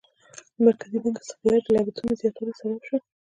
د 0.53 0.57
مرکزي 0.65 0.97
بانک 1.03 1.17
استقلالیت 1.19 1.63
د 1.65 1.69
لګښتونو 1.75 2.19
زیاتوالي 2.21 2.53
سبب 2.59 2.79
شو. 2.87 2.95